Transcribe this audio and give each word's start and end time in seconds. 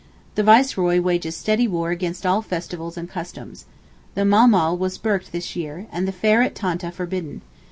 The 0.33 0.41
Viceroy 0.41 0.99
wages 0.99 1.37
steady 1.37 1.67
war 1.67 1.91
against 1.91 2.25
all 2.25 2.41
festivals 2.41 2.97
and 2.97 3.07
customs. 3.07 3.65
The 4.15 4.25
Mahmal 4.25 4.75
was 4.75 4.97
burked 4.97 5.31
this 5.31 5.55
year, 5.55 5.85
and 5.91 6.07
the 6.07 6.11
fair 6.11 6.41
at 6.41 6.55
Tantah 6.55 6.91
forbidden. 6.91 7.43